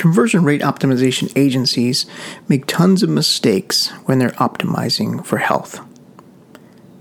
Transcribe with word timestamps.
Conversion 0.00 0.44
rate 0.44 0.62
optimization 0.62 1.30
agencies 1.36 2.06
make 2.48 2.64
tons 2.64 3.02
of 3.02 3.10
mistakes 3.10 3.88
when 4.06 4.18
they're 4.18 4.30
optimizing 4.30 5.22
for 5.26 5.36
health. 5.36 5.78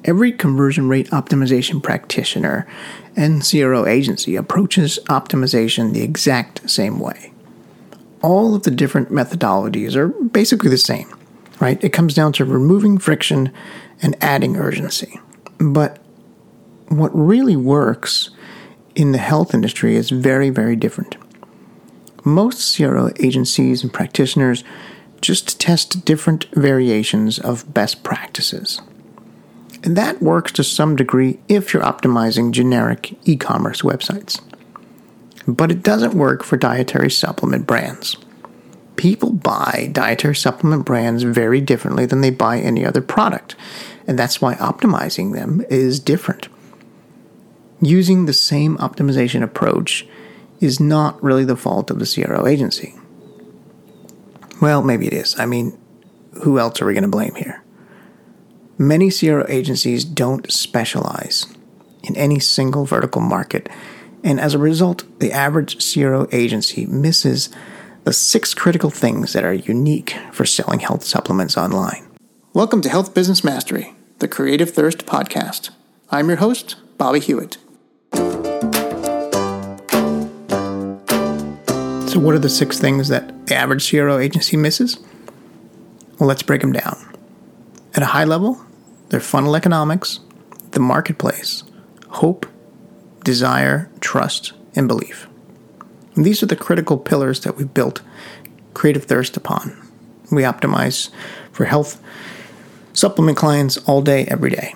Every 0.04 0.34
conversion 0.34 0.90
rate 0.90 1.10
optimization 1.12 1.82
practitioner 1.82 2.68
and 3.16 3.42
CRO 3.42 3.86
agency 3.86 4.36
approaches 4.36 5.00
optimization 5.06 5.94
the 5.94 6.02
exact 6.02 6.70
same 6.70 7.00
way. 7.00 7.32
All 8.22 8.54
of 8.54 8.64
the 8.64 8.72
different 8.72 9.12
methodologies 9.12 9.96
are 9.96 10.10
basically 10.10 10.70
the 10.70 10.78
same, 10.78 11.08
right? 11.62 11.82
It 11.82 11.94
comes 11.94 12.14
down 12.14 12.34
to 12.34 12.44
removing 12.44 12.98
friction 12.98 13.54
and 14.02 14.18
adding 14.22 14.58
urgency. 14.58 15.22
But 15.58 16.00
what 16.90 17.16
really 17.16 17.56
works 17.56 18.32
in 18.94 19.14
the 19.14 19.20
health 19.20 19.54
industry 19.54 19.96
is 19.96 20.10
very, 20.10 20.50
very 20.50 20.76
different. 20.76 21.16
Most 22.30 22.78
CRO 22.78 23.10
agencies 23.20 23.84
and 23.84 23.92
practitioners 23.92 24.64
just 25.22 25.60
test 25.60 26.06
different 26.06 26.46
variations 26.54 27.40
of 27.40 27.74
best 27.74 28.04
practices. 28.04 28.82
And 29.84 29.96
that 29.96 30.22
works 30.22 30.52
to 30.54 30.64
some 30.64 30.96
degree 30.96 31.40
if 31.48 31.74
you're 31.74 31.84
optimizing 31.84 32.52
generic 32.52 33.18
e 33.28 33.36
commerce 33.36 33.82
websites. 33.82 34.42
But 35.48 35.72
it 35.72 35.84
doesn't 35.84 36.14
work 36.14 36.44
for 36.44 36.58
dietary 36.58 37.10
supplement 37.10 37.66
brands. 37.66 38.18
People 38.96 39.32
buy 39.32 39.90
dietary 39.94 40.36
supplement 40.36 40.86
brands 40.86 41.24
very 41.24 41.62
differently 41.62 42.06
than 42.06 42.22
they 42.22 42.30
buy 42.30 42.60
any 42.60 42.86
other 42.86 43.02
product, 43.02 43.56
and 44.06 44.20
that's 44.20 44.42
why 44.42 44.56
optimizing 44.56 45.34
them 45.34 45.64
is 45.70 46.00
different. 46.00 46.50
Using 47.82 48.26
the 48.26 48.34
same 48.34 48.78
optimization 48.78 49.42
approach 49.42 50.06
is 50.60 50.80
not 50.80 51.22
really 51.24 51.46
the 51.46 51.56
fault 51.56 51.90
of 51.90 52.00
the 52.00 52.06
CRO 52.06 52.46
agency. 52.46 52.96
Well, 54.62 54.84
maybe 54.84 55.08
it 55.08 55.14
is. 55.14 55.40
I 55.40 55.46
mean, 55.46 55.78
who 56.44 56.60
else 56.60 56.82
are 56.82 56.86
we 56.86 56.94
going 56.94 57.04
to 57.04 57.10
blame 57.10 57.36
here? 57.36 57.64
Many 58.78 59.12
CRO 59.12 59.46
agencies 59.48 60.06
don't 60.06 60.52
specialize 60.52 61.48
in 62.04 62.16
any 62.16 62.40
single 62.40 62.86
vertical 62.86 63.22
market, 63.22 63.70
and 64.24 64.40
as 64.40 64.54
a 64.54 64.60
result, 64.60 65.04
the 65.20 65.32
average 65.32 65.94
CRO 65.94 66.28
agency 66.32 66.86
misses 66.86 67.50
the 68.04 68.14
six 68.14 68.54
critical 68.54 68.90
things 68.90 69.34
that 69.34 69.44
are 69.44 69.54
unique 69.54 70.16
for 70.32 70.46
selling 70.46 70.80
health 70.80 71.04
supplements 71.04 71.58
online. 71.58 72.08
Welcome 72.54 72.82
to 72.82 72.90
Health 72.90 73.14
Business 73.14 73.44
Mastery, 73.44 73.94
the 74.20 74.28
Creative 74.28 74.70
Thirst 74.70 75.06
podcast. 75.06 75.72
I'm 76.10 76.28
your 76.28 76.38
host, 76.38 76.78
Bobby 76.98 77.20
Hewitt. 77.20 77.58
So, 82.20 82.26
what 82.26 82.36
are 82.36 82.40
the 82.40 82.50
six 82.50 82.78
things 82.78 83.08
that 83.08 83.48
the 83.48 83.56
average 83.56 83.90
CRO 83.90 84.18
agency 84.18 84.58
misses? 84.58 85.00
Well, 86.20 86.28
let's 86.28 86.44
break 86.44 86.60
them 86.60 86.74
down. 86.74 86.98
At 87.96 88.04
a 88.04 88.08
high 88.08 88.26
level, 88.26 88.62
they're 89.08 89.22
funnel 89.22 89.56
economics, 89.56 90.20
the 90.72 90.82
marketplace, 90.82 91.64
hope, 92.10 92.46
desire, 93.24 93.90
trust, 94.02 94.52
and 94.76 94.86
belief. 94.86 95.30
And 96.14 96.26
these 96.26 96.44
are 96.44 96.46
the 96.46 96.58
critical 96.58 96.98
pillars 96.98 97.40
that 97.46 97.56
we've 97.56 97.74
built 97.74 98.02
Creative 98.74 99.06
Thirst 99.06 99.38
upon. 99.38 99.82
We 100.30 100.42
optimize 100.42 101.12
for 101.54 101.64
health 101.64 102.04
supplement 102.92 103.38
clients 103.38 103.78
all 103.86 104.02
day, 104.02 104.26
every 104.26 104.50
day. 104.50 104.76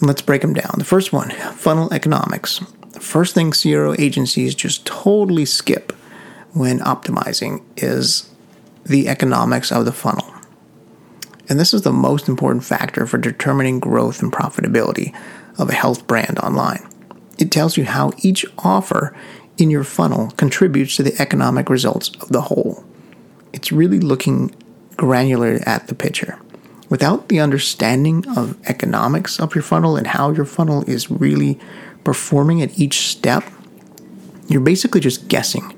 Let's 0.00 0.22
break 0.22 0.42
them 0.42 0.54
down. 0.54 0.74
The 0.78 0.84
first 0.84 1.12
one 1.12 1.30
funnel 1.30 1.92
economics. 1.92 2.60
The 2.92 3.00
first 3.00 3.34
thing 3.34 3.50
CRO 3.50 3.96
agencies 3.98 4.54
just 4.54 4.86
totally 4.86 5.44
skip 5.44 5.92
when 6.58 6.80
optimizing 6.80 7.62
is 7.76 8.28
the 8.84 9.08
economics 9.08 9.70
of 9.70 9.84
the 9.84 9.92
funnel. 9.92 10.26
And 11.48 11.58
this 11.58 11.72
is 11.72 11.82
the 11.82 11.92
most 11.92 12.28
important 12.28 12.64
factor 12.64 13.06
for 13.06 13.16
determining 13.16 13.78
growth 13.78 14.20
and 14.20 14.32
profitability 14.32 15.16
of 15.56 15.70
a 15.70 15.74
health 15.74 16.06
brand 16.08 16.38
online. 16.40 16.86
It 17.38 17.52
tells 17.52 17.76
you 17.76 17.84
how 17.84 18.10
each 18.18 18.44
offer 18.58 19.16
in 19.56 19.70
your 19.70 19.84
funnel 19.84 20.32
contributes 20.32 20.96
to 20.96 21.04
the 21.04 21.20
economic 21.22 21.70
results 21.70 22.10
of 22.20 22.30
the 22.30 22.42
whole. 22.42 22.84
It's 23.52 23.70
really 23.70 24.00
looking 24.00 24.54
granular 24.96 25.60
at 25.64 25.86
the 25.86 25.94
picture. 25.94 26.40
Without 26.88 27.28
the 27.28 27.38
understanding 27.38 28.26
of 28.36 28.58
economics 28.68 29.38
of 29.38 29.54
your 29.54 29.62
funnel 29.62 29.96
and 29.96 30.08
how 30.08 30.32
your 30.32 30.44
funnel 30.44 30.82
is 30.90 31.08
really 31.10 31.58
performing 32.02 32.62
at 32.62 32.78
each 32.78 33.06
step, 33.06 33.44
you're 34.48 34.60
basically 34.60 35.00
just 35.00 35.28
guessing 35.28 35.77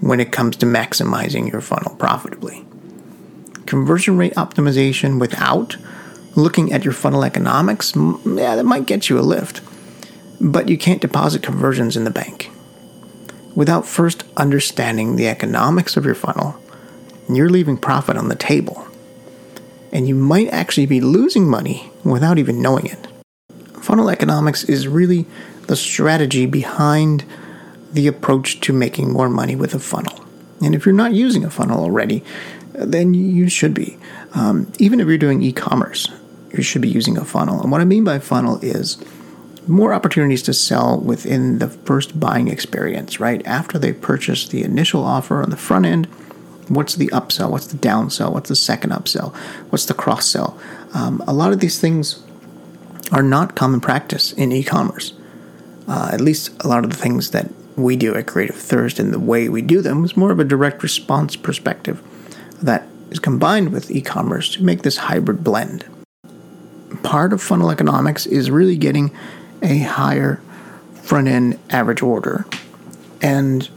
when 0.00 0.20
it 0.20 0.32
comes 0.32 0.56
to 0.56 0.66
maximizing 0.66 1.50
your 1.50 1.60
funnel 1.60 1.94
profitably. 1.96 2.64
Conversion 3.66 4.16
rate 4.16 4.34
optimization 4.34 5.20
without 5.20 5.76
looking 6.36 6.72
at 6.72 6.84
your 6.84 6.92
funnel 6.92 7.24
economics, 7.24 7.94
yeah, 7.94 8.56
that 8.56 8.64
might 8.64 8.86
get 8.86 9.08
you 9.08 9.18
a 9.18 9.20
lift. 9.20 9.60
But 10.40 10.68
you 10.68 10.78
can't 10.78 11.00
deposit 11.02 11.42
conversions 11.42 11.96
in 11.96 12.04
the 12.04 12.10
bank. 12.10 12.50
Without 13.54 13.86
first 13.86 14.24
understanding 14.36 15.16
the 15.16 15.28
economics 15.28 15.96
of 15.96 16.04
your 16.04 16.14
funnel, 16.14 16.56
you're 17.28 17.50
leaving 17.50 17.76
profit 17.76 18.16
on 18.16 18.28
the 18.28 18.36
table. 18.36 18.86
And 19.92 20.08
you 20.08 20.14
might 20.14 20.48
actually 20.48 20.86
be 20.86 21.00
losing 21.00 21.48
money 21.48 21.90
without 22.04 22.38
even 22.38 22.62
knowing 22.62 22.86
it. 22.86 23.06
Funnel 23.82 24.08
economics 24.08 24.64
is 24.64 24.88
really 24.88 25.26
the 25.66 25.76
strategy 25.76 26.46
behind 26.46 27.24
the 27.92 28.06
approach 28.06 28.60
to 28.60 28.72
making 28.72 29.12
more 29.12 29.28
money 29.28 29.56
with 29.56 29.74
a 29.74 29.78
funnel. 29.78 30.24
And 30.62 30.74
if 30.74 30.84
you're 30.84 30.94
not 30.94 31.12
using 31.12 31.44
a 31.44 31.50
funnel 31.50 31.82
already, 31.82 32.22
then 32.72 33.14
you 33.14 33.48
should 33.48 33.74
be. 33.74 33.98
Um, 34.32 34.70
even 34.78 35.00
if 35.00 35.08
you're 35.08 35.18
doing 35.18 35.42
e 35.42 35.52
commerce, 35.52 36.08
you 36.52 36.62
should 36.62 36.82
be 36.82 36.88
using 36.88 37.16
a 37.16 37.24
funnel. 37.24 37.60
And 37.60 37.70
what 37.70 37.80
I 37.80 37.84
mean 37.84 38.04
by 38.04 38.18
funnel 38.18 38.58
is 38.62 39.02
more 39.66 39.92
opportunities 39.92 40.42
to 40.42 40.54
sell 40.54 40.98
within 40.98 41.58
the 41.58 41.68
first 41.68 42.18
buying 42.18 42.48
experience, 42.48 43.20
right? 43.20 43.44
After 43.46 43.78
they 43.78 43.92
purchase 43.92 44.48
the 44.48 44.62
initial 44.62 45.04
offer 45.04 45.42
on 45.42 45.50
the 45.50 45.56
front 45.56 45.86
end, 45.86 46.06
what's 46.68 46.94
the 46.94 47.08
upsell? 47.08 47.50
What's 47.50 47.66
the 47.66 47.78
downsell? 47.78 48.32
What's 48.32 48.48
the 48.48 48.56
second 48.56 48.90
upsell? 48.90 49.34
What's 49.70 49.86
the 49.86 49.94
cross 49.94 50.26
sell? 50.26 50.58
Um, 50.94 51.22
a 51.26 51.32
lot 51.32 51.52
of 51.52 51.60
these 51.60 51.80
things 51.80 52.22
are 53.12 53.22
not 53.22 53.56
common 53.56 53.80
practice 53.80 54.32
in 54.32 54.52
e 54.52 54.62
commerce. 54.62 55.12
Uh, 55.88 56.10
at 56.12 56.20
least 56.20 56.50
a 56.60 56.68
lot 56.68 56.84
of 56.84 56.90
the 56.90 56.96
things 56.96 57.30
that 57.30 57.50
we 57.82 57.96
do 57.96 58.14
at 58.14 58.26
Creative 58.26 58.56
Thirst 58.56 58.98
and 58.98 59.12
the 59.12 59.18
way 59.18 59.48
we 59.48 59.62
do 59.62 59.80
them 59.80 60.04
is 60.04 60.16
more 60.16 60.30
of 60.30 60.38
a 60.38 60.44
direct 60.44 60.82
response 60.82 61.36
perspective 61.36 62.02
that 62.62 62.86
is 63.10 63.18
combined 63.18 63.72
with 63.72 63.90
e 63.90 64.00
commerce 64.00 64.50
to 64.54 64.62
make 64.62 64.82
this 64.82 64.96
hybrid 64.98 65.42
blend. 65.42 65.84
Part 67.02 67.32
of 67.32 67.42
funnel 67.42 67.70
economics 67.70 68.26
is 68.26 68.50
really 68.50 68.76
getting 68.76 69.10
a 69.62 69.78
higher 69.80 70.40
front 70.94 71.28
end 71.28 71.58
average 71.70 72.02
order, 72.02 72.46
and 73.20 73.68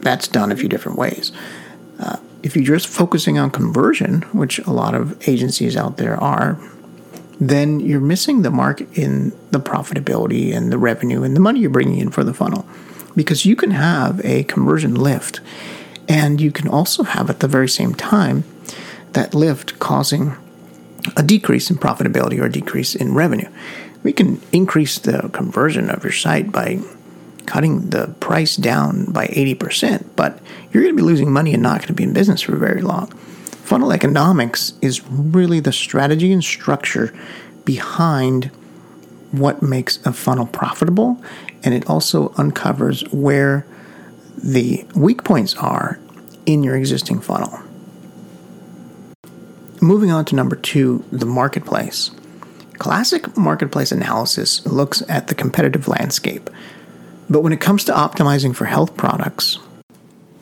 that's 0.00 0.28
done 0.28 0.52
a 0.52 0.56
few 0.56 0.68
different 0.68 0.98
ways. 0.98 1.32
Uh, 1.98 2.18
if 2.42 2.54
you're 2.54 2.64
just 2.64 2.86
focusing 2.86 3.38
on 3.38 3.50
conversion, 3.50 4.22
which 4.32 4.58
a 4.60 4.70
lot 4.70 4.94
of 4.94 5.28
agencies 5.28 5.76
out 5.76 5.96
there 5.96 6.16
are, 6.16 6.58
then 7.40 7.80
you're 7.80 8.00
missing 8.00 8.42
the 8.42 8.50
mark 8.50 8.80
in 8.96 9.30
the 9.50 9.60
profitability 9.60 10.54
and 10.54 10.72
the 10.72 10.78
revenue 10.78 11.22
and 11.22 11.36
the 11.36 11.40
money 11.40 11.60
you're 11.60 11.70
bringing 11.70 11.98
in 11.98 12.10
for 12.10 12.24
the 12.24 12.32
funnel 12.32 12.66
because 13.16 13.44
you 13.44 13.56
can 13.56 13.72
have 13.72 14.24
a 14.24 14.44
conversion 14.44 14.94
lift 14.94 15.40
and 16.08 16.40
you 16.40 16.52
can 16.52 16.68
also 16.68 17.02
have 17.02 17.28
at 17.28 17.40
the 17.40 17.48
very 17.48 17.68
same 17.68 17.94
time 17.94 18.44
that 19.12 19.34
lift 19.34 19.78
causing 19.78 20.36
a 21.16 21.22
decrease 21.22 21.70
in 21.70 21.76
profitability 21.76 22.38
or 22.38 22.44
a 22.44 22.52
decrease 22.52 22.94
in 22.94 23.14
revenue. 23.14 23.48
We 24.02 24.12
can 24.12 24.40
increase 24.52 24.98
the 24.98 25.30
conversion 25.32 25.90
of 25.90 26.04
your 26.04 26.12
site 26.12 26.52
by 26.52 26.80
cutting 27.46 27.90
the 27.90 28.08
price 28.20 28.56
down 28.56 29.06
by 29.12 29.26
80%, 29.28 30.04
but 30.16 30.38
you're 30.70 30.82
going 30.82 30.94
to 30.94 31.02
be 31.02 31.06
losing 31.06 31.32
money 31.32 31.54
and 31.54 31.62
not 31.62 31.78
going 31.78 31.88
to 31.88 31.94
be 31.94 32.04
in 32.04 32.12
business 32.12 32.42
for 32.42 32.56
very 32.56 32.82
long. 32.82 33.08
Funnel 33.66 33.92
economics 33.92 34.74
is 34.82 35.04
really 35.08 35.60
the 35.60 35.72
strategy 35.72 36.32
and 36.32 36.44
structure 36.44 37.14
behind 37.64 38.50
what 39.32 39.62
makes 39.62 40.04
a 40.06 40.12
funnel 40.12 40.46
profitable, 40.46 41.22
and 41.62 41.74
it 41.74 41.88
also 41.88 42.32
uncovers 42.36 43.02
where 43.12 43.66
the 44.36 44.84
weak 44.94 45.24
points 45.24 45.54
are 45.56 45.98
in 46.44 46.62
your 46.62 46.76
existing 46.76 47.20
funnel. 47.20 47.60
Moving 49.80 50.10
on 50.10 50.24
to 50.26 50.34
number 50.34 50.56
two, 50.56 51.04
the 51.12 51.26
marketplace. 51.26 52.10
Classic 52.78 53.36
marketplace 53.36 53.92
analysis 53.92 54.64
looks 54.66 55.02
at 55.08 55.28
the 55.28 55.34
competitive 55.34 55.88
landscape, 55.88 56.50
but 57.28 57.40
when 57.40 57.52
it 57.52 57.60
comes 57.60 57.84
to 57.84 57.92
optimizing 57.92 58.54
for 58.54 58.66
health 58.66 58.96
products, 58.96 59.58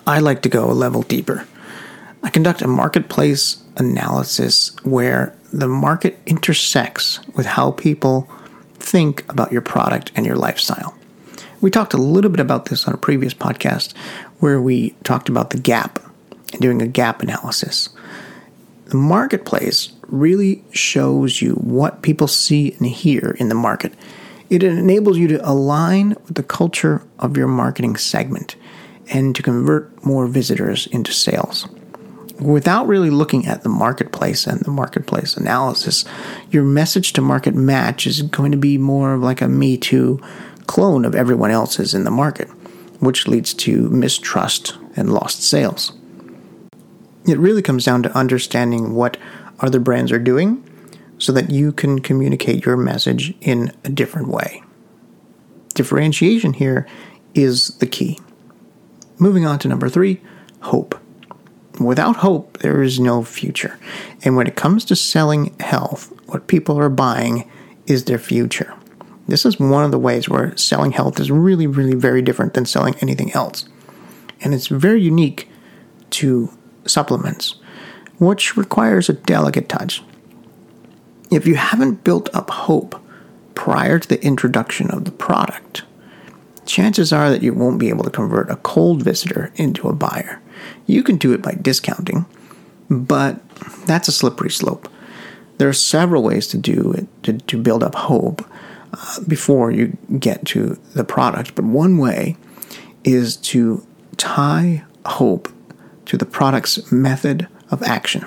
I 0.07 0.19
like 0.19 0.43
to 0.43 0.49
go 0.49 0.71
a 0.71 0.73
level 0.73 1.03
deeper. 1.03 1.47
I 2.23 2.31
conduct 2.31 2.63
a 2.63 2.69
marketplace 2.69 3.63
analysis 3.77 4.75
where 4.83 5.37
the 5.53 5.69
market 5.69 6.19
intersects 6.27 7.21
with 7.37 7.47
how 7.47 7.73
people 7.73 8.29
think 8.85 9.29
about 9.31 9.51
your 9.51 9.63
product 9.63 10.13
and 10.15 10.27
your 10.27 10.37
lifestyle. 10.37 10.95
We 11.61 11.71
talked 11.71 11.95
a 11.95 11.99
little 11.99 12.31
bit 12.31 12.41
about 12.41 12.67
this 12.67 12.87
on 12.87 12.93
a 12.93 12.99
previous 12.99 13.33
podcast 13.33 13.97
where 14.39 14.61
we 14.61 14.91
talked 15.03 15.31
about 15.31 15.51
the 15.51 15.59
gap 15.59 15.99
and 16.53 16.61
doing 16.61 16.83
a 16.83 16.87
gap 16.87 17.23
analysis. 17.23 17.89
The 18.87 18.97
marketplace 18.97 19.93
really 20.07 20.63
shows 20.73 21.41
you 21.41 21.55
what 21.55 22.03
people 22.03 22.29
see 22.29 22.73
and 22.73 22.87
hear 22.87 23.35
in 23.41 23.49
the 23.49 23.55
market. 23.55 23.95
It 24.51 24.63
enables 24.63 25.17
you 25.17 25.27
to 25.29 25.49
align 25.49 26.11
with 26.11 26.35
the 26.35 26.43
culture 26.43 27.03
of 27.19 27.37
your 27.39 27.49
marketing 27.49 27.97
segment 27.97 28.57
and 29.09 29.35
to 29.35 29.43
convert 29.43 30.05
more 30.05 30.27
visitors 30.27 30.87
into 30.89 31.13
sales. 31.13 31.67
Without 32.41 32.89
really 32.89 33.11
looking 33.11 33.47
at 33.47 33.63
the 33.63 33.69
marketplace 33.69 34.47
and 34.47 34.61
the 34.61 34.71
marketplace 34.71 35.37
analysis, 35.37 36.05
your 36.51 36.65
message 36.65 37.13
to 37.13 37.21
market 37.21 37.55
match 37.55 38.07
is 38.07 38.23
going 38.23 38.51
to 38.51 38.59
be 38.59 38.77
more 38.77 39.15
of 39.15 39.23
like 39.23 39.41
a 39.41 39.49
Me 39.49 39.77
Too 39.77 40.21
clone 40.67 41.05
of 41.05 41.15
everyone 41.15 41.51
else's 41.51 41.95
in 41.95 42.05
the 42.05 42.11
market, 42.11 42.49
which 42.99 43.29
leads 43.29 43.55
to 43.55 43.89
mistrust 43.91 44.77
and 44.97 45.13
lost 45.13 45.43
sales. 45.43 45.93
It 47.27 47.39
really 47.39 47.63
comes 47.63 47.85
down 47.85 48.03
to 48.03 48.17
understanding 48.17 48.95
what 48.95 49.17
other 49.61 49.79
brands 49.79 50.11
are 50.11 50.19
doing 50.19 50.63
so 51.19 51.33
that 51.33 51.51
you 51.51 51.73
can 51.73 52.01
communicate 52.01 52.67
your 52.67 52.77
message 52.77 53.35
in 53.41 53.73
a 53.85 53.89
different 53.89 54.29
way. 54.29 54.63
Differentiation 55.75 56.55
here 56.55 56.87
is 57.35 57.69
the 57.79 57.87
key. 57.87 58.19
Moving 59.19 59.47
on 59.47 59.59
to 59.61 59.69
number 59.69 59.89
three 59.89 60.21
hope. 60.61 61.01
Without 61.81 62.17
hope, 62.17 62.59
there 62.59 62.83
is 62.83 63.01
no 63.01 63.23
future. 63.25 63.79
And 64.23 64.37
when 64.37 64.47
it 64.47 64.57
comes 64.57 64.85
to 64.87 64.97
selling 64.97 65.57
health, 65.59 66.13
what 66.27 66.47
people 66.47 66.79
are 66.79 66.89
buying 66.89 67.51
is 67.87 68.05
their 68.05 68.19
future. 68.19 68.75
This 69.27 69.45
is 69.45 69.59
one 69.59 69.85
of 69.85 69.91
the 69.91 69.99
ways 69.99 70.29
where 70.29 70.57
selling 70.57 70.93
health 70.93 71.19
is 71.19 71.31
really, 71.31 71.67
really 71.67 71.95
very 71.95 72.23
different 72.23 72.55
than 72.55 72.67
selling 72.67 72.95
anything 73.01 73.33
else. 73.33 73.65
And 74.41 74.55
it's 74.55 74.69
very 74.69 75.01
unique 75.03 75.49
to 76.11 76.51
supplements, 76.87 77.57
which 78.19 78.57
requires 78.57 79.09
a 79.09 79.15
delicate 79.15 79.69
touch. 79.69 80.03
If 81.31 81.47
you 81.47 81.57
haven't 81.57 82.05
built 82.05 82.29
up 82.35 82.51
hope 82.51 83.01
prior 83.55 83.99
to 83.99 84.09
the 84.09 84.23
introduction 84.23 84.91
of 84.91 85.07
the 85.07 85.11
product, 85.11 85.83
chances 86.67 87.13
are 87.13 87.31
that 87.31 87.43
you 87.43 87.53
won't 87.53 87.79
be 87.79 87.89
able 87.89 88.05
to 88.05 88.11
convert 88.11 88.51
a 88.51 88.57
cold 88.57 89.03
visitor 89.03 89.53
into 89.57 89.89
a 89.89 89.95
buyer. 89.95 90.41
You 90.87 91.03
can 91.03 91.17
do 91.17 91.33
it 91.33 91.43
by 91.43 91.53
discounting, 91.61 92.27
but 92.91 93.41
that's 93.87 94.09
a 94.09 94.13
slippery 94.13 94.51
slope. 94.51 94.89
There 95.59 95.69
are 95.69 95.73
several 95.75 96.23
ways 96.23 96.47
to 96.49 96.59
do 96.59 96.93
it 96.93 97.07
to, 97.25 97.35
to 97.35 97.63
build 97.63 97.83
up 97.83 97.95
hope 97.95 98.45
uh, 98.93 99.21
before 99.27 99.71
you 99.71 99.97
get 100.19 100.45
to 100.47 100.79
the 100.95 101.05
product, 101.05 101.55
but 101.55 101.65
one 101.65 101.99
way 101.99 102.37
is 103.05 103.37
to 103.37 103.87
tie 104.17 104.85
hope 105.07 105.49
to 106.07 106.17
the 106.17 106.27
product's 106.27 106.91
method 106.93 107.49
of 107.71 107.83
action, 107.83 108.25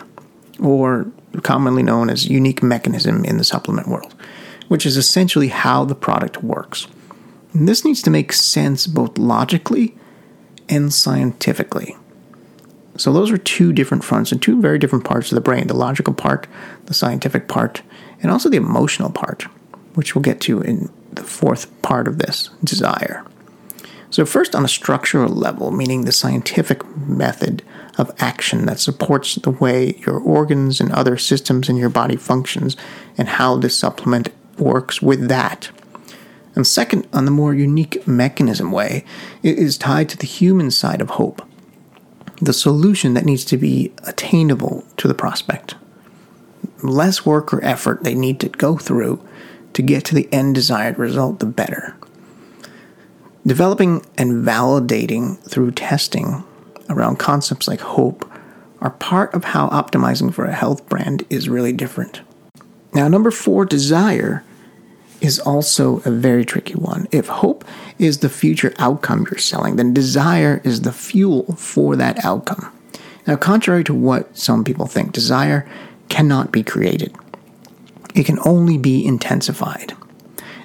or 0.60 1.12
commonly 1.44 1.84
known 1.84 2.10
as 2.10 2.28
unique 2.28 2.64
mechanism 2.64 3.24
in 3.26 3.38
the 3.38 3.44
supplement 3.44 3.88
world, 3.88 4.16
which 4.68 4.86
is 4.86 4.98
essentially 4.98 5.50
how 5.50 5.86
the 5.86 5.96
product 5.96 6.44
works. 6.44 6.88
And 7.54 7.68
this 7.68 7.86
needs 7.86 8.02
to 8.04 8.10
make 8.10 8.34
sense 8.34 8.88
both 8.88 9.18
logically 9.18 9.96
and 10.70 10.94
scientifically. 10.94 11.96
So, 12.98 13.14
those 13.14 13.32
are 13.32 13.38
two 13.38 13.74
different 13.74 14.04
fronts 14.04 14.32
and 14.32 14.42
two 14.42 14.60
very 14.62 14.80
different 14.80 15.06
parts 15.06 15.32
of 15.32 15.36
the 15.36 15.42
brain 15.42 15.68
the 15.68 15.76
logical 15.76 16.14
part, 16.14 16.48
the 16.86 16.94
scientific 16.94 17.48
part, 17.48 17.82
and 18.22 18.32
also 18.32 18.50
the 18.50 18.58
emotional 18.58 19.12
part, 19.12 19.44
which 19.94 20.16
we'll 20.16 20.24
get 20.24 20.42
to 20.42 20.62
in 20.62 20.90
the 21.12 21.24
fourth 21.24 21.82
part 21.82 22.08
of 22.08 22.18
this 22.18 22.50
desire. 22.64 23.26
So, 24.10 24.26
first, 24.26 24.56
on 24.56 24.66
a 24.66 24.70
structural 24.70 25.34
level, 25.34 25.72
meaning 25.72 26.06
the 26.06 26.12
scientific 26.12 26.86
method 26.98 27.64
of 27.98 28.12
action 28.20 28.66
that 28.66 28.80
supports 28.80 29.36
the 29.36 29.50
way 29.50 29.96
your 30.06 30.20
organs 30.20 30.80
and 30.80 30.92
other 30.92 31.18
systems 31.18 31.68
in 31.68 31.78
your 31.78 31.90
body 31.90 32.16
functions 32.16 32.78
and 33.18 33.28
how 33.28 33.58
this 33.58 33.78
supplement 33.78 34.30
works 34.58 35.02
with 35.02 35.28
that. 35.28 35.70
And 36.56 36.66
second, 36.66 37.08
on 37.14 37.26
the 37.26 37.32
more 37.32 37.54
unique 37.54 38.08
mechanism 38.08 38.72
way, 38.72 39.04
it 39.44 39.58
is 39.58 39.78
tied 39.78 40.10
to 40.10 40.18
the 40.18 40.26
human 40.26 40.72
side 40.72 41.02
of 41.02 41.12
hope, 41.12 41.47
the 42.42 42.54
solution 42.54 43.14
that 43.14 43.26
needs 43.26 43.46
to 43.46 43.58
be 43.58 43.92
attainable 44.04 44.86
to 44.98 45.08
the 45.08 45.14
prospect. 45.14 45.76
Less 46.84 47.26
work 47.26 47.54
or 47.54 47.64
effort 47.64 48.04
they 48.04 48.16
need 48.16 48.40
to 48.42 48.50
go 48.50 48.78
through 48.78 49.26
to 49.74 49.82
get 49.82 50.06
to 50.06 50.16
the 50.16 50.30
end 50.32 50.56
desired 50.56 50.98
result, 50.98 51.40
the 51.40 51.46
better. 51.46 51.96
Developing 53.46 54.06
and 54.18 54.46
validating 54.46 55.40
through 55.40 55.72
testing 55.72 56.44
around 56.90 57.18
concepts 57.18 57.68
like 57.68 57.82
hope 57.82 58.30
are 58.82 58.92
part 58.92 59.34
of 59.34 59.44
how 59.44 59.70
optimizing 59.70 60.34
for 60.34 60.46
a 60.46 60.54
health 60.54 60.88
brand 60.88 61.26
is 61.30 61.50
really 61.50 61.74
different. 61.74 62.22
Now, 62.94 63.08
number 63.08 63.32
four, 63.32 63.66
desire 63.66 64.44
is 65.22 65.40
also 65.40 65.98
a 66.06 66.12
very 66.12 66.46
tricky 66.46 66.76
one. 66.76 67.08
If 67.12 67.28
hope 67.28 67.66
is 67.98 68.20
the 68.20 68.30
future 68.30 68.74
outcome 68.78 69.26
you're 69.30 69.40
selling, 69.40 69.76
then 69.76 69.94
desire 69.94 70.62
is 70.64 70.82
the 70.82 70.94
fuel 70.94 71.56
for 71.56 71.96
that 71.96 72.24
outcome. 72.24 72.72
Now, 73.26 73.36
contrary 73.36 73.84
to 73.86 73.94
what 73.94 74.38
some 74.38 74.64
people 74.64 74.86
think, 74.86 75.12
desire 75.12 75.68
cannot 76.10 76.52
be 76.52 76.64
created, 76.64 77.16
it 78.16 78.26
can 78.26 78.40
only 78.46 78.78
be 78.78 79.06
intensified. 79.06 79.94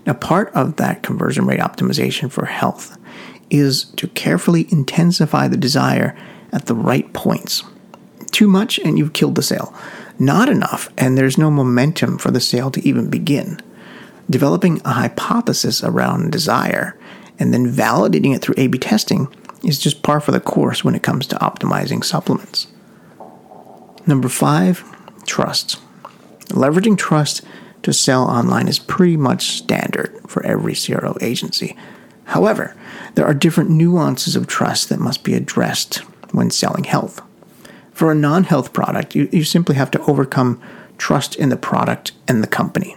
Now, 0.06 0.14
part 0.14 0.52
of 0.54 0.76
that 0.76 1.02
conversion 1.02 1.46
rate 1.46 1.60
optimization 1.60 2.31
for 2.31 2.46
health 2.46 2.96
is 3.50 3.84
to 3.96 4.08
carefully 4.08 4.66
intensify 4.70 5.49
the 5.49 5.56
desire 5.56 6.16
at 6.52 6.66
the 6.66 6.75
right 6.75 7.12
points. 7.12 7.62
Too 8.31 8.49
much, 8.49 8.78
and 8.78 8.99
you've 8.99 9.12
killed 9.12 9.34
the 9.34 9.43
sale. 9.43 9.75
Not 10.19 10.49
enough, 10.49 10.88
and 10.96 11.19
there's 11.19 11.37
no 11.37 11.50
momentum 11.50 12.19
for 12.19 12.31
the 12.31 12.40
sale 12.40 12.70
to 12.70 12.87
even 12.87 13.10
begin. 13.10 13.60
Developing 14.32 14.81
a 14.87 14.94
hypothesis 14.94 15.84
around 15.84 16.32
desire 16.32 16.99
and 17.38 17.52
then 17.52 17.70
validating 17.70 18.34
it 18.34 18.40
through 18.40 18.55
A 18.56 18.67
B 18.67 18.79
testing 18.79 19.29
is 19.62 19.79
just 19.79 20.02
par 20.02 20.20
for 20.20 20.32
the 20.32 20.40
course 20.40 20.82
when 20.82 20.94
it 20.94 21.02
comes 21.02 21.26
to 21.26 21.37
optimizing 21.37 22.02
supplements. 22.02 22.67
Number 24.06 24.31
five, 24.31 24.84
trust. 25.26 25.79
Leveraging 26.46 26.96
trust 26.96 27.43
to 27.82 27.93
sell 27.93 28.25
online 28.25 28.69
is 28.69 28.79
pretty 28.79 29.19
much 29.19 29.49
standard 29.49 30.19
for 30.26 30.43
every 30.46 30.75
CRO 30.75 31.14
agency. 31.20 31.76
However, 32.25 32.75
there 33.17 33.26
are 33.26 33.35
different 33.35 33.69
nuances 33.69 34.35
of 34.35 34.46
trust 34.46 34.88
that 34.88 34.99
must 34.99 35.25
be 35.25 35.35
addressed 35.35 35.96
when 36.32 36.50
selling 36.50 36.85
health. 36.85 37.20
For 37.93 38.11
a 38.11 38.14
non 38.14 38.45
health 38.45 38.73
product, 38.73 39.14
you, 39.14 39.28
you 39.30 39.45
simply 39.45 39.75
have 39.75 39.90
to 39.90 40.00
overcome 40.06 40.59
trust 40.97 41.37
in 41.37 41.50
the 41.50 41.59
product 41.59 42.12
and 42.26 42.42
the 42.42 42.49
company. 42.49 42.97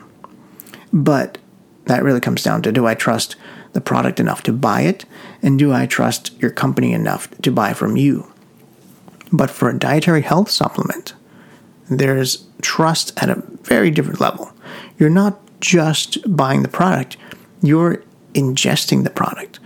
But 0.95 1.37
that 1.85 2.03
really 2.03 2.21
comes 2.21 2.41
down 2.41 2.63
to 2.63 2.71
do 2.71 2.87
I 2.87 2.95
trust 2.95 3.35
the 3.73 3.81
product 3.81 4.21
enough 4.21 4.41
to 4.43 4.53
buy 4.53 4.81
it? 4.81 5.05
And 5.43 5.59
do 5.59 5.73
I 5.73 5.85
trust 5.85 6.31
your 6.41 6.49
company 6.49 6.93
enough 6.93 7.29
to 7.41 7.51
buy 7.51 7.73
from 7.73 7.97
you? 7.97 8.31
But 9.33 9.51
for 9.51 9.69
a 9.69 9.77
dietary 9.77 10.21
health 10.21 10.49
supplement, 10.49 11.13
there's 11.89 12.47
trust 12.61 13.11
at 13.21 13.29
a 13.29 13.43
very 13.63 13.91
different 13.91 14.21
level. 14.21 14.53
You're 14.97 15.09
not 15.09 15.39
just 15.59 16.17
buying 16.35 16.63
the 16.63 16.69
product, 16.69 17.17
you're 17.61 18.01
ingesting 18.33 19.03
the 19.03 19.09
product. 19.09 19.59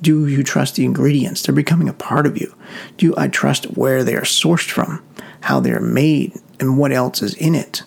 Do 0.00 0.28
you 0.28 0.44
trust 0.44 0.76
the 0.76 0.84
ingredients? 0.84 1.42
They're 1.42 1.54
becoming 1.54 1.88
a 1.88 1.92
part 1.92 2.26
of 2.26 2.40
you. 2.40 2.54
Do 2.96 3.14
I 3.16 3.26
trust 3.26 3.64
where 3.76 4.04
they 4.04 4.14
are 4.14 4.22
sourced 4.22 4.70
from, 4.70 5.02
how 5.40 5.58
they're 5.58 5.80
made, 5.80 6.40
and 6.60 6.78
what 6.78 6.92
else 6.92 7.20
is 7.20 7.34
in 7.34 7.56
it? 7.56 7.82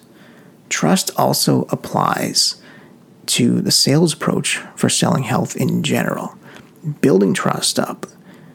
Trust 0.68 1.10
also 1.16 1.64
applies 1.70 2.62
to 3.28 3.62
the 3.62 3.72
sales 3.72 4.14
approach 4.14 4.58
for 4.76 4.90
selling 4.90 5.24
health 5.24 5.56
in 5.56 5.84
general. 5.84 6.38
Building 7.02 7.34
trust 7.34 7.80
up 7.80 8.06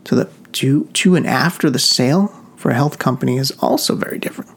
to 0.04 0.14
the 0.14 0.30
to, 0.52 0.84
to 0.84 1.14
and 1.14 1.26
after 1.26 1.70
the 1.70 1.78
sale 1.78 2.34
for 2.56 2.70
a 2.70 2.75
health 2.75 2.98
company 2.98 3.37
is 3.37 3.50
also 3.60 3.94
very 3.94 4.18
different. 4.18 4.50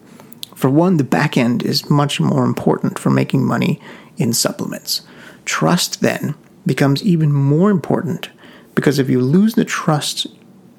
For 0.54 0.70
one, 0.70 0.96
the 0.96 1.04
back 1.04 1.36
end 1.36 1.62
is 1.62 1.90
much 1.90 2.20
more 2.20 2.44
important 2.44 2.98
for 2.98 3.10
making 3.10 3.44
money 3.44 3.80
in 4.16 4.32
supplements. 4.32 5.02
Trust 5.44 6.00
then 6.00 6.34
becomes 6.66 7.02
even 7.02 7.32
more 7.32 7.70
important 7.70 8.30
because 8.74 8.98
if 8.98 9.10
you 9.10 9.20
lose 9.20 9.54
the 9.54 9.64
trust, 9.64 10.26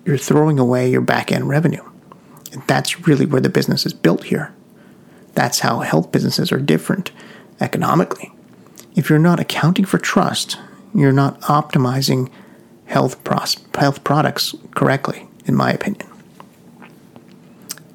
you're 0.06 0.18
throwing 0.18 0.60
away 0.60 0.90
your 0.90 1.02
back 1.02 1.32
end 1.32 1.48
revenue. 1.48 1.84
And 2.52 2.64
that's 2.68 3.08
really 3.08 3.26
where 3.26 3.42
the 3.42 3.50
business 3.50 3.86
is 3.86 3.94
built 3.94 4.26
here. 4.26 4.54
That's 5.34 5.60
how 5.60 5.80
health 5.80 6.12
businesses 6.12 6.52
are 6.52 6.60
different 6.60 7.12
economically. 7.60 8.33
If 8.96 9.10
you're 9.10 9.20
not 9.20 9.40
accounting 9.40 9.86
for 9.86 9.98
trust, 9.98 10.58
you're 10.94 11.12
not 11.12 11.40
optimizing 11.42 12.30
health, 12.86 13.24
pros- 13.24 13.58
health 13.76 14.04
products 14.04 14.56
correctly, 14.72 15.28
in 15.46 15.56
my 15.56 15.72
opinion. 15.72 16.08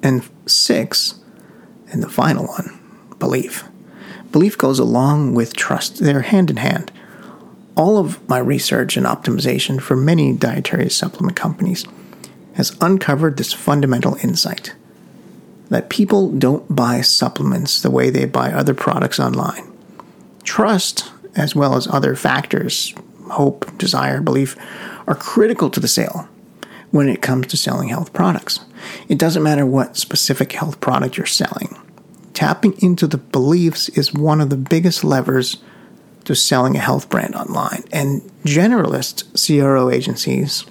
And 0.03 0.27
six, 0.45 1.15
and 1.91 2.03
the 2.03 2.09
final 2.09 2.47
one, 2.47 2.79
belief. 3.17 3.65
Belief 4.31 4.57
goes 4.57 4.79
along 4.79 5.33
with 5.33 5.55
trust, 5.55 5.99
they're 5.99 6.21
hand 6.21 6.49
in 6.49 6.57
hand 6.57 6.91
all 7.79 7.97
of 7.97 8.27
my 8.27 8.37
research 8.37 8.97
and 8.97 9.05
optimization 9.05 9.81
for 9.81 9.95
many 9.95 10.33
dietary 10.33 10.89
supplement 10.89 11.37
companies 11.37 11.85
has 12.55 12.75
uncovered 12.81 13.37
this 13.37 13.53
fundamental 13.53 14.15
insight 14.15 14.75
that 15.69 15.89
people 15.89 16.29
don't 16.29 16.75
buy 16.75 16.99
supplements 16.99 17.81
the 17.81 17.89
way 17.89 18.09
they 18.09 18.25
buy 18.25 18.51
other 18.51 18.73
products 18.73 19.17
online. 19.17 19.68
Trust, 20.49 21.11
as 21.35 21.53
well 21.53 21.75
as 21.75 21.85
other 21.85 22.15
factors, 22.15 22.95
hope, 23.29 23.77
desire, 23.77 24.19
belief, 24.19 24.55
are 25.05 25.13
critical 25.13 25.69
to 25.69 25.79
the 25.79 25.87
sale 25.87 26.27
when 26.89 27.07
it 27.07 27.21
comes 27.21 27.45
to 27.45 27.55
selling 27.55 27.89
health 27.89 28.13
products. 28.13 28.59
It 29.07 29.19
doesn't 29.19 29.43
matter 29.43 29.63
what 29.63 29.95
specific 29.95 30.53
health 30.53 30.81
product 30.81 31.17
you're 31.17 31.27
selling. 31.27 31.77
Tapping 32.33 32.73
into 32.81 33.05
the 33.05 33.19
beliefs 33.19 33.89
is 33.89 34.11
one 34.11 34.41
of 34.41 34.49
the 34.49 34.57
biggest 34.57 35.03
levers 35.03 35.57
to 36.25 36.33
selling 36.33 36.75
a 36.75 36.79
health 36.79 37.11
brand 37.11 37.35
online. 37.35 37.83
And 37.91 38.23
generalist 38.43 39.25
CRO 39.37 39.91
agencies 39.91 40.65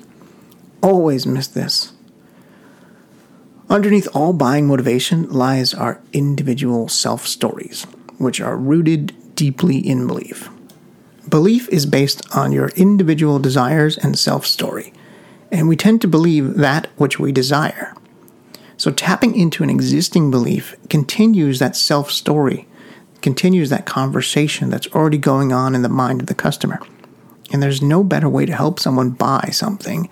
always 0.82 1.25
miss 1.25 1.47
this. 1.47 1.92
Underneath 3.70 4.08
all 4.12 4.32
buying 4.32 4.66
motivation 4.66 5.30
lies 5.30 5.73
our 5.73 6.00
individual 6.12 6.88
self 6.88 7.28
stories, 7.28 7.85
which 8.18 8.40
are 8.40 8.56
rooted 8.56 9.14
deeply 9.38 9.78
in 9.78 10.04
belief. 10.04 10.50
Belief 11.28 11.68
is 11.68 11.87
based 11.87 12.26
on 12.35 12.50
your 12.50 12.71
individual 12.71 13.38
desires 13.38 13.97
and 13.97 14.18
self 14.18 14.45
story, 14.45 14.92
and 15.52 15.68
we 15.68 15.76
tend 15.76 16.00
to 16.00 16.09
believe 16.09 16.54
that 16.54 16.88
which 16.97 17.21
we 17.21 17.30
desire. 17.30 17.95
So, 18.76 18.90
tapping 18.90 19.37
into 19.37 19.62
an 19.62 19.71
existing 19.71 20.33
belief 20.33 20.75
continues 20.90 21.61
that 21.61 21.76
self 21.76 22.11
story, 22.11 22.66
continues 23.23 23.71
that 23.71 23.87
conversation 23.87 24.71
that's 24.71 24.88
already 24.88 25.18
going 25.18 25.52
on 25.52 25.76
in 25.76 25.83
the 25.83 25.88
mind 25.88 26.21
of 26.21 26.26
the 26.26 26.35
customer. 26.35 26.80
And 27.52 27.62
there's 27.62 27.80
no 27.80 28.02
better 28.02 28.28
way 28.28 28.45
to 28.45 28.52
help 28.52 28.80
someone 28.80 29.11
buy 29.11 29.50
something 29.52 30.09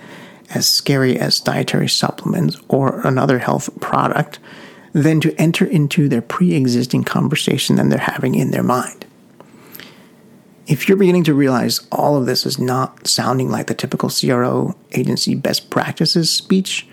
as 0.54 0.68
scary 0.68 1.18
as 1.18 1.40
dietary 1.40 1.88
supplements 1.88 2.60
or 2.68 3.00
another 3.04 3.40
health 3.40 3.68
product 3.80 4.38
than 4.92 5.20
to 5.20 5.34
enter 5.34 5.64
into 5.64 6.08
their 6.08 6.22
pre 6.22 6.54
existing 6.54 7.02
conversation 7.02 7.74
that 7.74 7.90
they're 7.90 7.98
having 7.98 8.36
in 8.36 8.52
their 8.52 8.62
mind. 8.62 9.05
If 10.66 10.88
you're 10.88 10.98
beginning 10.98 11.24
to 11.24 11.34
realize 11.34 11.86
all 11.92 12.16
of 12.16 12.26
this 12.26 12.44
is 12.44 12.58
not 12.58 13.06
sounding 13.06 13.50
like 13.50 13.68
the 13.68 13.74
typical 13.74 14.10
CRO 14.10 14.74
agency 14.92 15.34
best 15.34 15.70
practices 15.70 16.30
speech, 16.30 16.86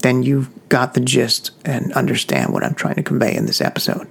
then 0.00 0.22
you've 0.22 0.50
got 0.68 0.94
the 0.94 1.00
gist 1.00 1.50
and 1.64 1.92
understand 1.92 2.52
what 2.52 2.64
I'm 2.64 2.74
trying 2.74 2.94
to 2.96 3.02
convey 3.02 3.36
in 3.36 3.46
this 3.46 3.60
episode. 3.60 4.08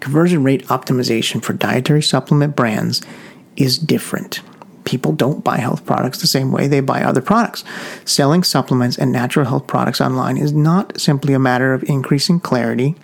Conversion 0.00 0.42
rate 0.42 0.66
optimization 0.66 1.42
for 1.42 1.52
dietary 1.52 2.02
supplement 2.02 2.56
brands 2.56 3.02
is 3.56 3.76
different 3.76 4.40
people 4.90 5.12
don't 5.12 5.44
buy 5.44 5.58
health 5.58 5.86
products 5.86 6.20
the 6.20 6.26
same 6.26 6.50
way 6.50 6.66
they 6.66 6.80
buy 6.80 7.02
other 7.02 7.20
products. 7.20 7.62
Selling 8.04 8.42
supplements 8.42 8.98
and 8.98 9.12
natural 9.12 9.46
health 9.46 9.66
products 9.68 10.00
online 10.00 10.36
is 10.36 10.52
not 10.52 11.00
simply 11.00 11.32
a 11.32 11.38
matter 11.38 11.72
of 11.72 11.84
increasing 11.84 12.40
clarity, 12.40 12.96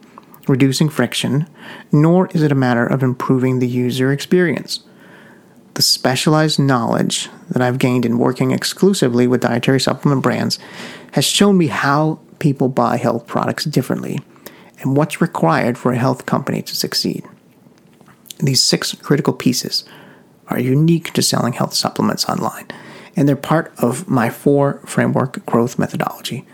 reducing 0.48 0.88
friction, 0.88 1.48
nor 1.92 2.28
is 2.28 2.42
it 2.42 2.52
a 2.52 2.56
matter 2.56 2.86
of 2.86 3.02
improving 3.02 3.58
the 3.58 3.68
user 3.68 4.12
experience. 4.12 4.80
The 5.74 5.82
specialized 5.82 6.58
knowledge 6.58 7.28
that 7.50 7.62
I've 7.62 7.78
gained 7.78 8.06
in 8.06 8.18
working 8.18 8.50
exclusively 8.50 9.26
with 9.26 9.42
dietary 9.42 9.80
supplement 9.80 10.22
brands 10.22 10.58
has 11.12 11.24
shown 11.24 11.58
me 11.58 11.66
how 11.66 12.18
people 12.38 12.68
buy 12.68 12.96
health 12.96 13.26
products 13.26 13.64
differently 13.64 14.20
and 14.80 14.96
what's 14.96 15.20
required 15.20 15.78
for 15.78 15.92
a 15.92 15.98
health 15.98 16.26
company 16.26 16.62
to 16.62 16.76
succeed. 16.76 17.24
These 18.38 18.62
six 18.62 18.94
critical 18.94 19.32
pieces 19.32 19.84
are 20.48 20.60
unique 20.60 21.12
to 21.14 21.22
selling 21.22 21.54
health 21.54 21.74
supplements 21.74 22.28
online, 22.28 22.68
and 23.16 23.28
they're 23.28 23.36
part 23.36 23.72
of 23.78 24.08
my 24.08 24.30
four 24.30 24.80
framework 24.84 25.44
growth 25.46 25.78
methodology. 25.78 26.46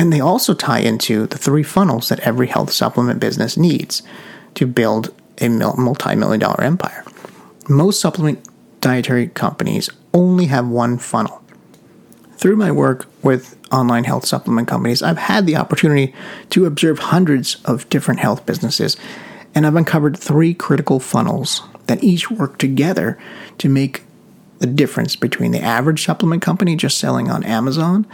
And 0.00 0.10
they 0.10 0.20
also 0.20 0.54
tie 0.54 0.78
into 0.78 1.26
the 1.26 1.36
three 1.36 1.62
funnels 1.62 2.08
that 2.08 2.20
every 2.20 2.46
health 2.46 2.72
supplement 2.72 3.20
business 3.20 3.58
needs 3.58 4.02
to 4.54 4.66
build 4.66 5.12
a 5.42 5.50
multi 5.50 6.14
million 6.14 6.40
dollar 6.40 6.62
empire. 6.62 7.04
Most 7.68 8.00
supplement 8.00 8.42
dietary 8.80 9.28
companies 9.28 9.90
only 10.14 10.46
have 10.46 10.66
one 10.66 10.96
funnel. 10.96 11.42
Through 12.38 12.56
my 12.56 12.72
work 12.72 13.08
with 13.22 13.58
online 13.70 14.04
health 14.04 14.24
supplement 14.24 14.68
companies, 14.68 15.02
I've 15.02 15.18
had 15.18 15.46
the 15.46 15.56
opportunity 15.56 16.14
to 16.48 16.64
observe 16.64 16.98
hundreds 16.98 17.56
of 17.66 17.86
different 17.90 18.20
health 18.20 18.46
businesses, 18.46 18.96
and 19.54 19.66
I've 19.66 19.76
uncovered 19.76 20.18
three 20.18 20.54
critical 20.54 20.98
funnels 20.98 21.60
that 21.88 22.02
each 22.02 22.30
work 22.30 22.56
together 22.56 23.18
to 23.58 23.68
make 23.68 24.04
the 24.60 24.66
difference 24.66 25.14
between 25.14 25.52
the 25.52 25.60
average 25.60 26.06
supplement 26.06 26.40
company 26.40 26.74
just 26.74 26.98
selling 26.98 27.30
on 27.30 27.44
Amazon 27.44 28.06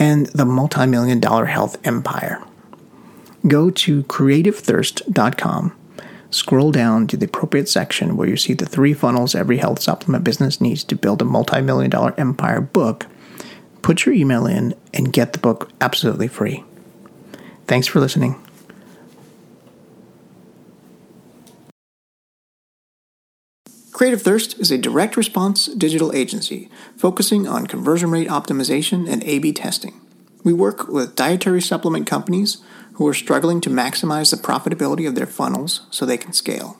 and 0.00 0.26
the 0.28 0.46
multi 0.46 0.86
million 0.86 1.20
dollar 1.20 1.46
health 1.46 1.76
empire. 1.86 2.42
Go 3.46 3.70
to 3.70 4.02
creativethirst.com, 4.04 5.76
scroll 6.30 6.72
down 6.72 7.06
to 7.06 7.16
the 7.16 7.26
appropriate 7.26 7.68
section 7.68 8.16
where 8.16 8.28
you 8.28 8.36
see 8.36 8.54
the 8.54 8.66
three 8.66 8.92
funnels 8.94 9.34
every 9.34 9.58
health 9.58 9.80
supplement 9.80 10.24
business 10.24 10.60
needs 10.60 10.82
to 10.84 10.96
build 10.96 11.22
a 11.22 11.24
multi 11.24 11.60
million 11.60 11.90
dollar 11.90 12.14
empire 12.18 12.60
book. 12.60 13.06
Put 13.82 14.04
your 14.04 14.14
email 14.14 14.46
in 14.46 14.74
and 14.92 15.12
get 15.12 15.32
the 15.32 15.38
book 15.38 15.70
absolutely 15.80 16.28
free. 16.28 16.64
Thanks 17.66 17.86
for 17.86 18.00
listening. 18.00 18.42
Creative 23.92 24.22
Thirst 24.22 24.58
is 24.58 24.70
a 24.70 24.78
direct 24.78 25.16
response 25.16 25.66
digital 25.66 26.14
agency 26.14 26.70
focusing 26.96 27.46
on 27.46 27.66
conversion 27.66 28.10
rate 28.10 28.28
optimization 28.28 29.08
and 29.10 29.22
A 29.24 29.38
B 29.40 29.52
testing. 29.52 30.00
We 30.44 30.52
work 30.52 30.88
with 30.88 31.16
dietary 31.16 31.60
supplement 31.60 32.06
companies 32.06 32.58
who 32.94 33.06
are 33.08 33.14
struggling 33.14 33.60
to 33.62 33.70
maximize 33.70 34.30
the 34.30 34.36
profitability 34.36 35.06
of 35.06 35.16
their 35.16 35.26
funnels 35.26 35.86
so 35.90 36.06
they 36.06 36.16
can 36.16 36.32
scale. 36.32 36.78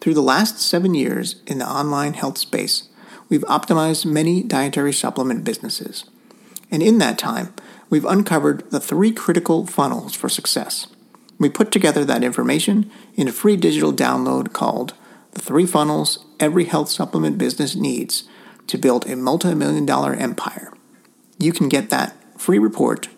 Through 0.00 0.14
the 0.14 0.22
last 0.22 0.60
seven 0.60 0.94
years 0.94 1.42
in 1.46 1.58
the 1.58 1.68
online 1.68 2.14
health 2.14 2.38
space, 2.38 2.88
we've 3.28 3.42
optimized 3.42 4.06
many 4.06 4.42
dietary 4.42 4.92
supplement 4.92 5.44
businesses. 5.44 6.04
And 6.70 6.82
in 6.82 6.98
that 6.98 7.18
time, 7.18 7.52
we've 7.90 8.04
uncovered 8.04 8.70
the 8.70 8.80
three 8.80 9.12
critical 9.12 9.66
funnels 9.66 10.14
for 10.14 10.28
success. 10.28 10.86
We 11.38 11.48
put 11.48 11.72
together 11.72 12.04
that 12.04 12.24
information 12.24 12.90
in 13.16 13.26
a 13.28 13.32
free 13.32 13.56
digital 13.56 13.92
download 13.92 14.52
called 14.52 14.94
The 15.32 15.40
Three 15.40 15.66
Funnels 15.66 16.24
every 16.40 16.64
health 16.64 16.88
supplement 16.88 17.38
business 17.38 17.74
needs 17.74 18.24
to 18.66 18.78
build 18.78 19.06
a 19.06 19.16
multi 19.16 19.54
million 19.54 19.86
dollar 19.86 20.14
empire. 20.14 20.72
You 21.38 21.52
can 21.52 21.68
get 21.68 21.90
that 21.90 22.16
free 22.38 22.58
report 22.58 23.08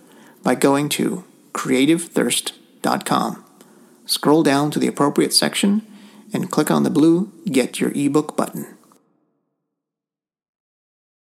by 0.43 0.55
going 0.55 0.89
to 0.91 1.25
creativethirst.com. 1.53 3.45
Scroll 4.07 4.43
down 4.43 4.71
to 4.71 4.79
the 4.79 4.87
appropriate 4.87 5.33
section 5.33 5.87
and 6.33 6.51
click 6.51 6.71
on 6.71 6.83
the 6.83 6.91
blue 6.91 7.33
Get 7.47 7.81
Your 7.81 7.93
ebook 7.93 8.37
button. 8.37 8.77